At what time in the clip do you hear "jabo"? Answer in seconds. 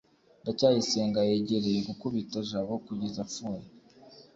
2.49-2.73